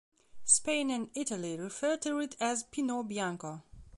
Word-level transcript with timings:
Spain 0.45 0.89
and 0.89 1.11
Italy 1.13 1.59
refer 1.59 1.95
to 1.95 2.17
it 2.17 2.35
as 2.39 2.63
Pinot 2.63 3.07
bianco. 3.07 3.61